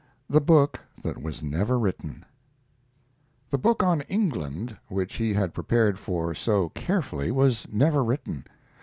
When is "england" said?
4.09-4.75